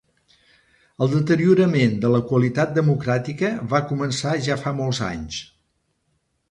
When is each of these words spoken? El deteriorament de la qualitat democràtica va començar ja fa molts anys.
El 1.05 1.11
deteriorament 1.15 1.93
de 2.05 2.11
la 2.15 2.21
qualitat 2.31 2.73
democràtica 2.81 3.53
va 3.75 3.85
començar 3.93 4.35
ja 4.49 4.61
fa 4.65 4.77
molts 4.81 5.07
anys. 5.15 5.43